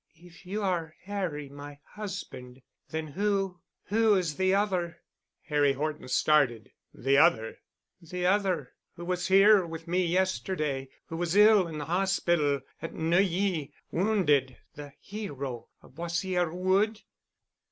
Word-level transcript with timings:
"If 0.17 0.47
you 0.47 0.63
are 0.63 0.95
Harry—my 1.03 1.77
husband—then 1.93 3.07
who—who 3.09 4.15
is 4.15 4.35
the 4.35 4.55
other?" 4.55 4.97
Harry 5.43 5.73
Horton 5.73 6.07
started. 6.07 6.71
"The 6.91 7.19
other——?" 7.19 7.59
"The 8.01 8.25
other—who 8.25 9.05
was 9.05 9.27
here 9.27 9.63
with 9.63 9.87
me 9.87 10.03
yesterday, 10.03 10.89
who 11.05 11.17
was 11.17 11.35
ill 11.35 11.67
in 11.67 11.77
the 11.77 11.85
hospital 11.85 12.61
at 12.81 12.95
Neuilly, 12.95 13.73
wounded—the 13.91 14.93
hero 14.99 15.67
of 15.83 15.91
Boissière 15.93 16.51
wood?" 16.51 17.01